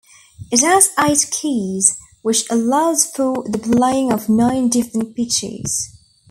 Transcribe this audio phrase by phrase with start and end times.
[0.51, 5.95] It has eight keys, which allows for the playing of nine different pitches.